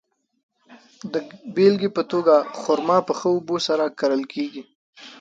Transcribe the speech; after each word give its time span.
د 1.13 1.15
بېلګې 1.55 1.89
په 1.97 2.03
توګه، 2.11 2.35
خرما 2.59 2.97
په 3.07 3.13
ښه 3.19 3.27
اوبو 3.35 3.57
سره 3.67 3.83
کرل 3.99 4.21
کیږي. 4.33 4.63